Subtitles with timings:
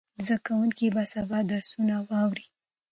[0.25, 2.47] زده کوونکي به سبا درسونه واوري.